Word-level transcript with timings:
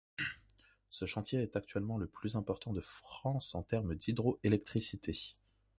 Ce 0.89 1.05
chantier 1.05 1.43
est 1.43 1.55
actuellement 1.55 1.99
le 1.99 2.07
plus 2.07 2.35
important 2.35 2.73
de 2.73 2.81
France 2.81 3.53
en 3.53 3.61
terme 3.61 3.93
d’hydro-électricité. 3.93 5.35